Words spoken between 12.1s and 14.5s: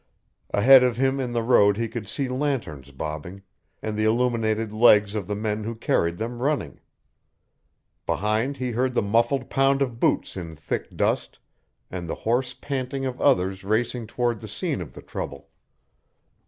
hoarse panting of others racing toward the